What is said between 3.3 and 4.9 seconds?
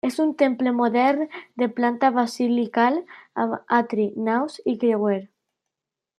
amb atri, naus i